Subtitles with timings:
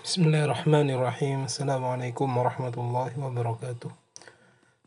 [0.00, 1.44] Bismillahirrahmanirrahim.
[1.44, 3.92] Assalamualaikum warahmatullahi wabarakatuh.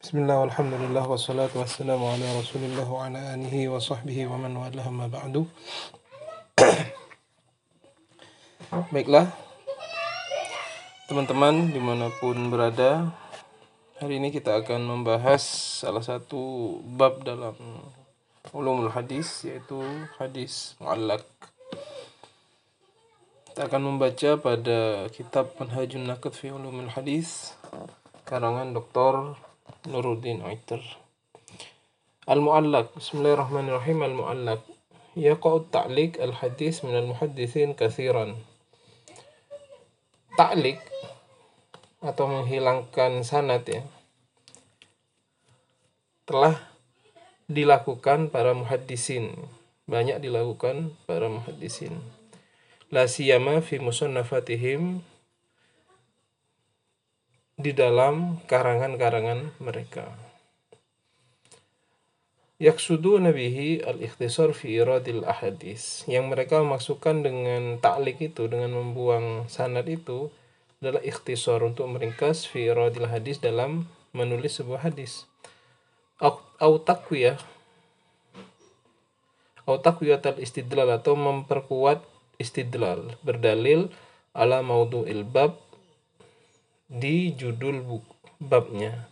[0.00, 5.12] Bismillah walhamdulillah wassalatu wassalamu ala rasulillah wa ala anihi wa sahbihi wa man walah ma
[5.12, 5.44] ba'du.
[8.96, 9.28] Baiklah,
[11.12, 13.12] teman-teman di mana pun berada,
[14.00, 15.44] hari ini kita akan membahas
[15.84, 17.60] salah satu bab dalam
[18.56, 19.76] ulumul hadis yaitu
[20.16, 21.20] hadis muallak
[23.52, 27.52] kita akan membaca pada kitab Manhajun Naqd fi Ulumul Hadis
[28.24, 29.36] karangan Dr.
[29.92, 30.80] Nuruddin Aitar.
[32.24, 32.96] Al-Mu'allaq.
[32.96, 34.08] Bismillahirrahmanirrahim.
[34.08, 34.64] Al-Mu'allaq.
[35.20, 38.40] Yaqa'u ta'liq al-hadis min al-muhaddithin kathiran.
[40.40, 40.80] Ta'liq
[42.00, 43.84] atau menghilangkan sanad ya
[46.24, 46.56] telah
[47.52, 49.36] dilakukan para muhaddisin
[49.84, 52.00] banyak dilakukan para muhaddisin
[52.92, 55.00] la siyama fi musannafatihim
[57.56, 60.12] di dalam karangan-karangan mereka.
[62.60, 66.04] Yaksudu nabihi al-ikhtisar fi iradil ahadis.
[66.04, 70.28] Yang mereka maksudkan dengan ta'lik itu, dengan membuang sanad itu,
[70.84, 75.24] adalah ikhtisar untuk meringkas fi iradil hadis dalam menulis sebuah hadis.
[76.20, 77.40] Au takwiyah.
[79.64, 82.11] Au takwiyat al-istidlal atau memperkuat
[82.42, 83.88] istidlal berdalil
[84.34, 85.56] ala maudu'il bab
[86.90, 88.12] di judul buku
[88.42, 89.06] babnya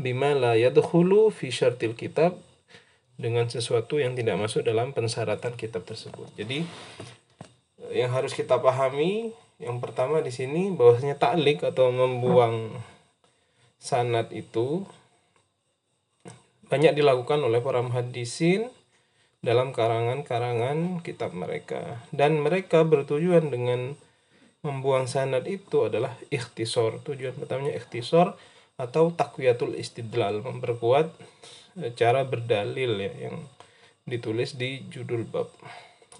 [0.00, 2.40] bima la yadkhulu fi syartil kitab
[3.20, 6.32] dengan sesuatu yang tidak masuk dalam pensyaratan kitab tersebut.
[6.40, 6.64] Jadi
[7.92, 12.72] yang harus kita pahami yang pertama di sini bahwasanya taklik atau membuang
[13.76, 14.88] sanad itu
[16.72, 18.72] banyak dilakukan oleh para muhaddisin
[19.40, 22.04] dalam karangan-karangan kitab mereka.
[22.12, 23.96] Dan mereka bertujuan dengan
[24.60, 27.00] membuang sanad itu adalah ikhtisor.
[27.04, 28.36] Tujuan pertamanya ikhtisor
[28.76, 31.12] atau takwiyatul istidlal memperkuat
[31.80, 33.36] e, cara berdalil ya yang
[34.04, 35.48] ditulis di judul bab.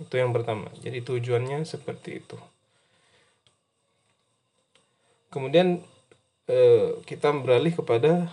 [0.01, 0.73] Itu yang pertama.
[0.81, 2.37] Jadi tujuannya seperti itu.
[5.31, 5.85] Kemudian
[6.51, 8.33] eh, kita beralih kepada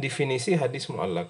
[0.00, 1.28] definisi hadis mu'allak.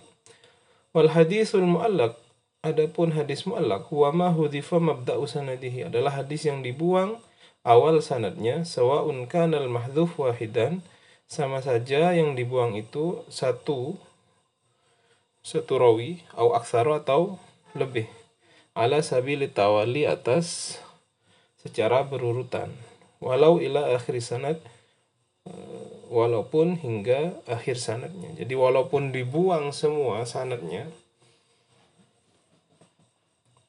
[0.95, 2.24] Wal hadisul mu'allak
[2.65, 7.21] Adapun hadis mu'allak huwa ma hudhifa mabda'u sanadihi adalah hadis yang dibuang
[7.61, 10.81] awal sanadnya sawa'un kanal mahdhuf wahidan
[11.29, 14.01] sama saja yang dibuang itu satu
[15.45, 17.37] satu rawi atau aksara atau
[17.77, 18.09] lebih
[18.73, 20.81] ala sabili tawali atas
[21.61, 22.73] secara berurutan.
[23.21, 24.57] Walau ila akhir sanad
[25.45, 28.33] eh, walaupun hingga akhir sanadnya.
[28.41, 30.89] Jadi walaupun dibuang semua sanadnya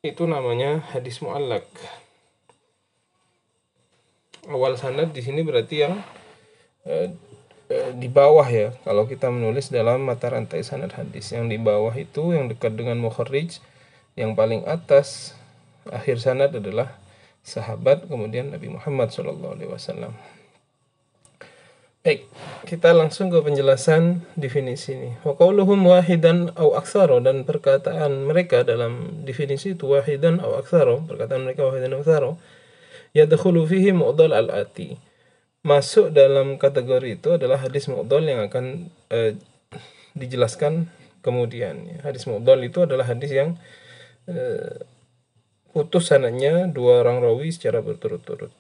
[0.06, 1.66] itu namanya hadis muallak.
[4.46, 5.98] Awal sanad di sini berarti yang
[6.86, 7.10] eh,
[7.74, 8.78] eh, di bawah ya.
[8.86, 13.02] Kalau kita menulis dalam mata rantai sanad hadis, yang di bawah itu yang dekat dengan
[13.02, 13.58] mukharrij,
[14.14, 15.34] yang paling atas
[15.90, 16.94] akhir sanad adalah
[17.42, 19.58] sahabat kemudian Nabi Muhammad SAW.
[22.06, 22.30] Baik,
[22.70, 25.18] kita langsung ke penjelasan definisi ini.
[25.26, 31.50] Wa qauluhum wahidan au aktsara dan perkataan mereka dalam definisi itu wahidan au aktsara, perkataan
[31.50, 32.38] mereka wahidan au aktsara,
[33.18, 35.02] yadkhulu fihi mu'dal al-ati.
[35.66, 39.34] Masuk dalam kategori itu adalah hadis mu'dal yang akan eh,
[40.14, 40.86] dijelaskan
[41.26, 41.90] kemudian.
[42.06, 43.58] Hadis mu'dal itu adalah hadis yang
[44.30, 44.78] eh,
[45.74, 48.54] putus sanadnya dua orang rawi secara berturut-turut.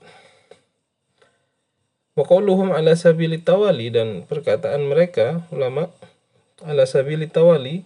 [2.15, 5.91] Wa qawluhum ala sabili tawali dan perkataan mereka ulama
[6.63, 7.83] ala sabili tawali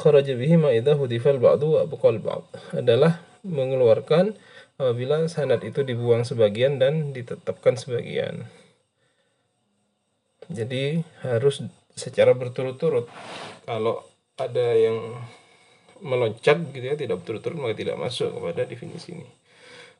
[0.00, 4.32] kharaja bihi ma idza hudifal ba'du wa abqal ba'd adalah mengeluarkan
[4.80, 8.48] apabila sanad itu dibuang sebagian dan ditetapkan sebagian.
[10.48, 11.64] Jadi harus
[11.96, 13.08] secara berturut-turut.
[13.66, 14.04] Kalau
[14.36, 15.20] ada yang
[16.04, 19.28] meloncat gitu ya tidak berturut-turut maka tidak masuk kepada definisi ini.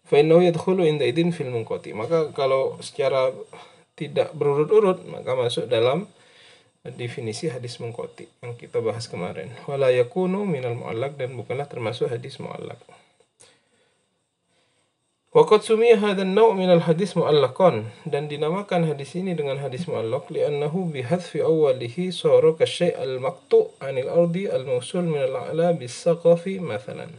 [0.07, 1.91] Fa'innahu yadkhulu inda idin fil munqati.
[1.91, 3.35] Maka kalau secara
[3.99, 6.07] tidak berurut-urut maka masuk dalam
[6.95, 9.51] definisi hadis mungkoti yang kita bahas kemarin.
[9.67, 12.79] Wala yakunu minal mu'allak dan bukanlah termasuk hadis mu'allak.
[15.37, 20.95] Waqad sumiya hadan naw' minal hadis mu'allaqan dan dinamakan hadis ini dengan hadis mu'allaq li'annahu
[20.95, 27.13] bihadfi awwalihi sara kasyai' al-maqtu' 'anil ardi al-mawsul minal a'la bis-saqafi mathalan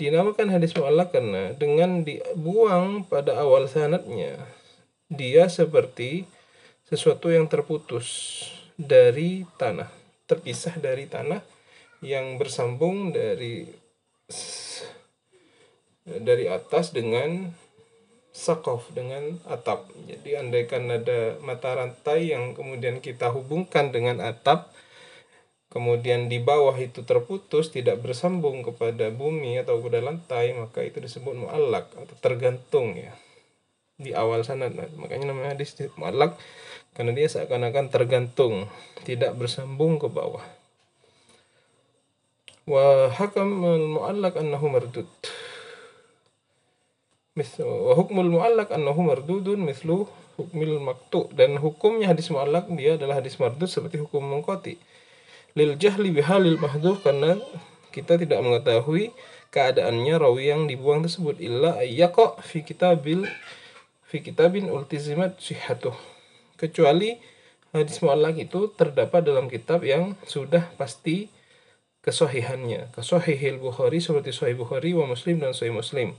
[0.00, 4.40] dinamakan hadis mu'allak karena dengan dibuang pada awal sanatnya
[5.12, 6.24] dia seperti
[6.88, 8.40] sesuatu yang terputus
[8.80, 9.92] dari tanah
[10.24, 11.44] terpisah dari tanah
[12.00, 13.68] yang bersambung dari
[16.06, 17.52] dari atas dengan
[18.30, 19.90] sakof dengan atap.
[20.08, 24.70] Jadi andaikan ada mata rantai yang kemudian kita hubungkan dengan atap,
[25.70, 31.46] kemudian di bawah itu terputus tidak bersambung kepada bumi atau kepada lantai, maka itu disebut
[31.46, 33.14] mu'allak atau tergantung ya.
[33.96, 34.66] Di awal sana,
[34.98, 36.34] makanya namanya hadis mu'allak
[36.92, 38.66] karena dia seakan-akan tergantung,
[39.06, 40.42] tidak bersambung ke bawah.
[42.66, 45.10] Wa hakam al-mu'allak annahu mardud.
[47.38, 53.36] Wa hukmul mu'allak annahu mardudun mislu hukmil maktu dan hukumnya hadis mu'allak dia adalah hadis
[53.36, 54.76] mardud seperti hukum mengkoti.
[55.58, 57.38] Lil jahli bihalil mahdhuf karena
[57.90, 59.10] kita tidak mengetahui
[59.50, 61.42] keadaannya rawi yang dibuang tersebut.
[61.42, 63.26] Illa ayyaqa fi kitabil
[64.06, 65.94] fi kitabin ultizimat sihatuh
[66.58, 67.16] kecuali
[67.72, 71.30] hadis mu'allak itu terdapat dalam kitab yang sudah pasti
[72.04, 72.92] kesohihannya.
[72.92, 76.12] Kesohihil Bukhari seperti Sahih Bukhari wa Muslim dan Sahih Muslim.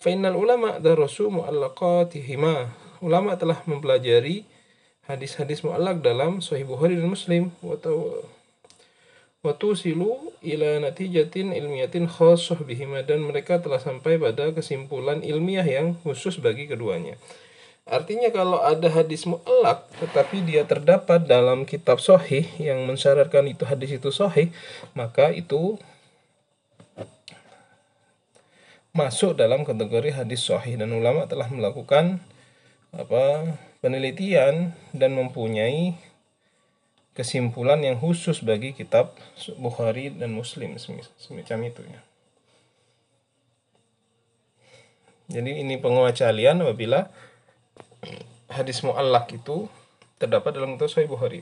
[0.00, 2.70] Fainal ulama darasu mu'allaqatihima.
[3.04, 4.48] Ulama telah mempelajari
[5.04, 7.52] hadis-hadis mu'allak dalam Sahih Bukhari dan Muslim
[9.44, 15.92] Watu silu ila natijatin ilmiyatin khosoh bihima dan mereka telah sampai pada kesimpulan ilmiah yang
[16.00, 17.20] khusus bagi keduanya.
[17.84, 23.92] Artinya kalau ada hadis mu'alak tetapi dia terdapat dalam kitab sohih yang mensyaratkan itu hadis
[23.92, 24.48] itu sohih
[24.96, 25.76] maka itu
[28.96, 32.24] masuk dalam kategori hadis sohih dan ulama telah melakukan
[32.96, 33.52] apa
[33.84, 35.92] penelitian dan mempunyai
[37.14, 39.14] kesimpulan yang khusus bagi kitab
[39.56, 40.74] Bukhari dan Muslim
[41.18, 42.00] semacam itu ya.
[45.24, 47.08] Jadi ini pengecualian apabila
[48.52, 49.70] hadis mu'allak itu
[50.20, 51.40] terdapat dalam kitab Sahih Bukhari.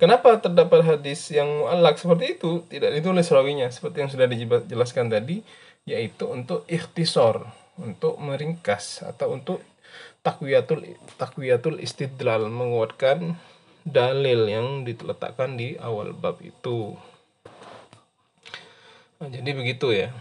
[0.00, 2.64] Kenapa terdapat hadis yang mu'allak seperti itu?
[2.72, 5.44] Tidak ditulis rawinya seperti yang sudah dijelaskan tadi,
[5.84, 7.44] yaitu untuk ikhtisor,
[7.76, 9.60] untuk meringkas atau untuk
[10.24, 10.84] takwiyatul
[11.20, 13.36] takwiyatul istidlal menguatkan
[13.90, 16.94] dalil yang diletakkan di awal bab itu.
[19.20, 20.14] Nah, jadi begitu ya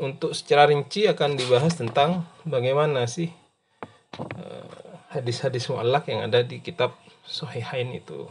[0.00, 3.28] untuk secara rinci akan dibahas tentang bagaimana sih
[4.40, 4.80] eh,
[5.12, 6.96] hadis-hadis mu'allak yang ada di kitab
[7.28, 8.26] Sahihain itu.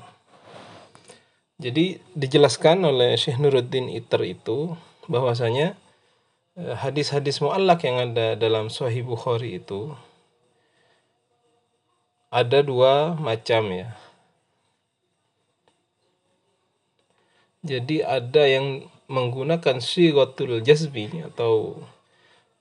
[1.59, 4.79] Jadi dijelaskan oleh Syekh Nuruddin Iter itu
[5.11, 5.75] bahwasanya
[6.55, 9.91] uh, hadis-hadis mu'allak yang ada dalam Sahih Bukhari itu
[12.29, 13.89] ada dua macam ya.
[17.65, 21.81] Jadi ada yang menggunakan sigotul jazmi atau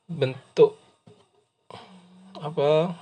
[0.09, 0.81] bentuk
[2.41, 2.97] apa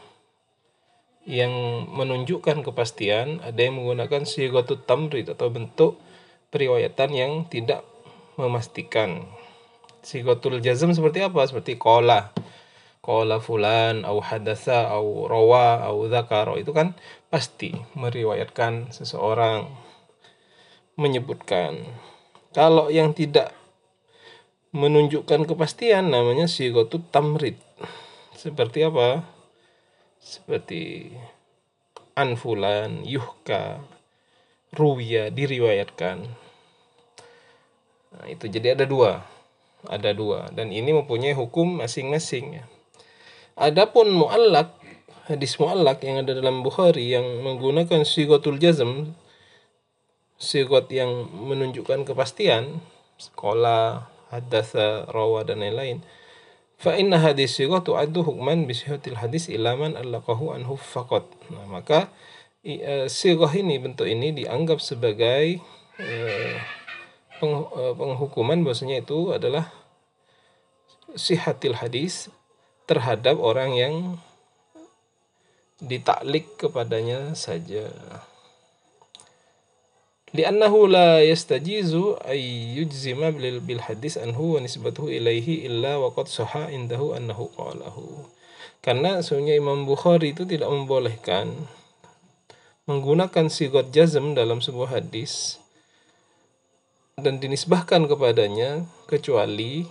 [1.27, 1.51] yang
[1.91, 5.99] menunjukkan kepastian ada yang menggunakan sigotul tamrid atau bentuk
[6.51, 7.87] periwayatan yang tidak
[8.37, 9.25] memastikan.
[10.05, 11.47] Sigotul jazm seperti apa?
[11.47, 12.31] Seperti kola
[13.07, 16.99] kola fulan au hadasa au rawa au zakaro itu kan
[17.31, 19.71] pasti meriwayatkan seseorang
[20.99, 21.87] menyebutkan
[22.51, 23.55] kalau yang tidak
[24.77, 27.57] menunjukkan kepastian namanya sigotut tamrid.
[28.37, 29.25] Seperti apa?
[30.21, 31.13] Seperti
[32.13, 33.81] anfulan, yuhka,
[34.77, 36.29] ruwiya, diriwayatkan.
[38.17, 39.25] Nah, itu jadi ada dua.
[39.89, 40.53] Ada dua.
[40.53, 42.65] Dan ini mempunyai hukum masing-masing ya.
[43.57, 44.77] Adapun mu'allak,
[45.33, 49.17] hadis mu'allak yang ada dalam Bukhari yang menggunakan sigotul jazm
[50.37, 52.85] sigot yang menunjukkan kepastian
[53.17, 56.05] sekolah hadasa rawa dan lain-lain
[56.77, 62.13] fa inna hadis sigot tu'addu hukman bisihatil hadis ilaman allaqahu anhu faqat nah maka
[62.69, 65.65] uh, sigoh ini bentuk ini dianggap sebagai
[67.41, 69.73] peng, uh, penghukuman bahwasanya itu adalah
[71.17, 72.29] sihatil hadis
[72.87, 73.95] terhadap orang yang
[75.83, 77.91] ditaklik kepadanya saja.
[80.35, 82.41] Liannahu la yastajizu ay
[82.79, 88.27] yujzima bil, bil hadis anhu wa nisbatuhu ilaihi illa wa qad saha indahu annahu qalahu.
[88.83, 91.71] Karena sunnya Imam Bukhari itu tidak membolehkan
[92.87, 95.59] menggunakan sigot jazm dalam sebuah hadis
[97.19, 99.89] dan dinisbahkan kepadanya kecuali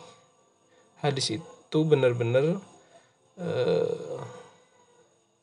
[1.04, 2.64] hadis itu benar-benar
[3.40, 4.20] uh,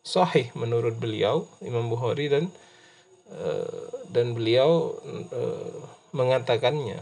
[0.02, 2.50] sahih menurut beliau Imam Bukhari dan
[3.30, 4.98] uh, dan beliau
[5.32, 5.78] uh,
[6.12, 7.00] mengatakannya.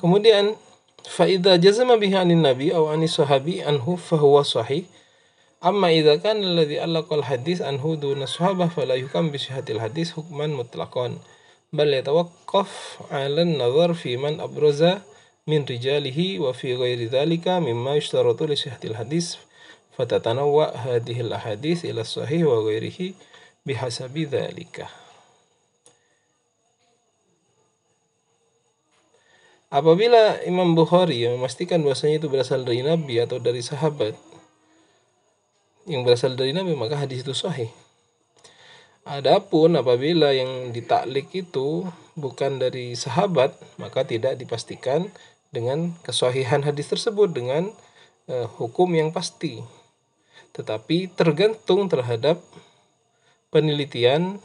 [0.00, 0.56] Kemudian
[1.04, 4.88] faida jazama bihi anin nabi aw ani sahabi anhu fahuwa sahih
[5.60, 10.56] Amma idza kana alladhi allaqa al-hadis anhu duna sahabah fala yukam bi sihhatil hadis hukman
[10.56, 11.20] mutlaqan.
[11.68, 15.04] Bal yatawaqqaf 'ala an-nazar fi man abraza
[15.44, 19.36] min rijalihi wa fi ghairi dhalika mimma yushtaratu li sihhatil hadis
[20.00, 23.12] fatatanawwa hadhihi al-ahadits ila sahih wa ghairihi
[23.68, 24.88] bihasabi dhalika.
[29.68, 34.29] Apabila Imam Bukhari yang memastikan bahwasanya itu berasal dari Nabi atau dari sahabat,
[35.90, 37.68] yang berasal dari Nabi maka hadis itu sahih.
[39.02, 41.82] Adapun apabila yang ditaklik itu
[42.14, 45.10] bukan dari sahabat maka tidak dipastikan
[45.50, 47.74] dengan kesahihan hadis tersebut dengan
[48.30, 49.58] uh, hukum yang pasti.
[50.54, 52.38] Tetapi tergantung terhadap
[53.50, 54.38] penelitian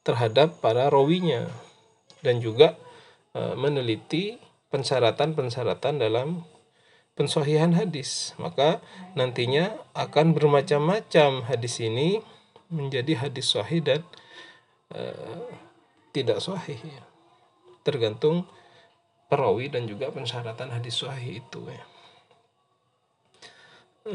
[0.00, 1.52] terhadap para rawinya
[2.24, 2.76] dan juga
[3.36, 4.40] uh, meneliti
[4.72, 6.40] pensyaratan-pensyaratan dalam
[7.20, 8.80] pensohihan hadis maka
[9.12, 12.24] nantinya akan bermacam-macam hadis ini
[12.72, 14.00] menjadi hadis sahih dan
[14.96, 15.44] uh,
[16.16, 17.04] tidak sahih ya.
[17.84, 18.48] tergantung
[19.28, 21.84] perawi dan juga pensyaratan hadis sahih itu ya.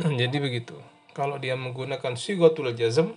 [0.01, 0.73] Nah, jadi begitu
[1.13, 3.13] kalau dia menggunakan sigotul jazm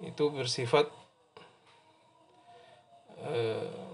[0.00, 0.88] itu bersifat
[3.20, 3.89] uh,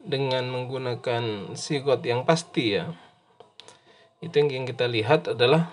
[0.00, 2.92] dengan menggunakan sigot yang pasti ya.
[4.20, 5.72] Itu yang kita lihat adalah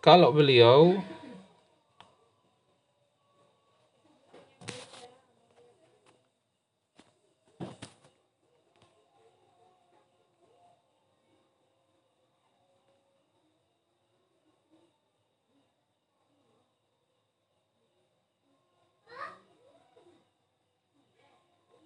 [0.00, 1.00] kalau beliau